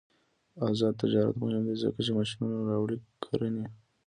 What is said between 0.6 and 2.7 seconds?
آزاد تجارت مهم دی ځکه چې ماشینونه